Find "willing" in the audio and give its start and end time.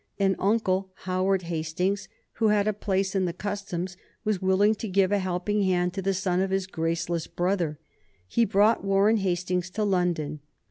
4.41-4.73